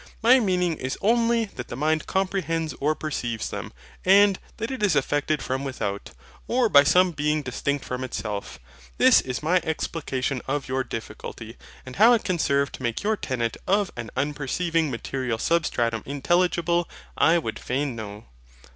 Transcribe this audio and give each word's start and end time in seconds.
My 0.23 0.39
meaning 0.39 0.77
is 0.77 0.97
only 0.99 1.45
that 1.45 1.67
the 1.67 1.75
mind 1.75 2.07
comprehends 2.07 2.73
or 2.79 2.95
perceives 2.95 3.51
them; 3.51 3.71
and 4.03 4.39
that 4.57 4.71
it 4.71 4.81
is 4.81 4.95
affected 4.95 5.43
from 5.43 5.63
without, 5.63 6.09
or 6.47 6.69
by 6.69 6.83
some 6.83 7.11
being 7.11 7.43
distinct 7.43 7.85
from 7.85 8.03
itself. 8.03 8.57
This 8.97 9.21
is 9.21 9.43
my 9.43 9.57
explication 9.57 10.41
of 10.47 10.67
your 10.67 10.83
difficulty; 10.83 11.55
and 11.85 11.97
how 11.97 12.13
it 12.13 12.23
can 12.23 12.39
serve 12.39 12.71
to 12.71 12.81
make 12.81 13.03
your 13.03 13.15
tenet 13.15 13.57
of 13.67 13.91
an 13.95 14.09
unperceiving 14.17 14.89
material 14.89 15.37
SUBSTRATUM 15.37 16.01
intelligible, 16.07 16.89
I 17.15 17.37
would 17.37 17.59
fain 17.59 17.95
know. 17.95 18.25